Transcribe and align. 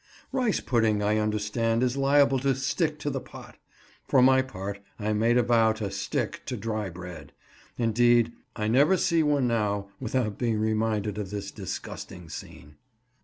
Rice 0.31 0.59
pudding, 0.59 1.03
I 1.03 1.17
understand, 1.19 1.83
is 1.83 1.95
liable 1.95 2.39
to 2.39 2.55
"stick" 2.55 2.97
to 3.01 3.11
the 3.11 3.19
pot; 3.21 3.59
for 4.07 4.19
my 4.23 4.41
part, 4.41 4.79
I 4.97 5.13
made 5.13 5.37
a 5.37 5.43
vow 5.43 5.73
to 5.73 5.91
"stick" 5.91 6.41
to 6.47 6.57
dry 6.57 6.89
bread; 6.89 7.33
indeed, 7.77 8.31
I 8.55 8.67
never 8.67 8.97
see 8.97 9.21
one 9.21 9.45
now 9.47 9.89
without 9.99 10.39
being 10.39 10.57
reminded 10.57 11.19
of 11.19 11.29
this 11.29 11.51
disgusting 11.51 12.29
scene. 12.29 12.77